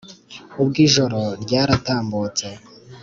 [0.61, 2.47] ubwo ijoro ryaratambutse